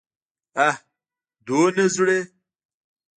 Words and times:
اه! 0.67 0.75
دومره 1.45 1.85
زړه! 1.95 2.17